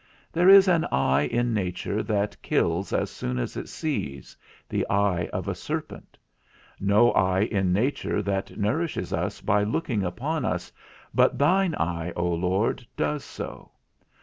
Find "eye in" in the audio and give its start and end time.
0.85-1.53, 7.11-7.71